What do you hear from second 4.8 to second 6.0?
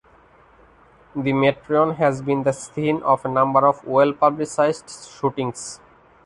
shootings.